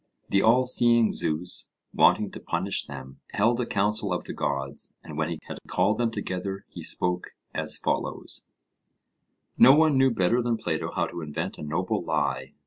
[0.29, 5.15] The all seeing Zeus, wanting to punish them, held a council of the gods, and
[5.15, 8.43] when he had called them together, he spoke as follows:
[9.59, 12.53] No one knew better than Plato how to invent 'a noble lie.'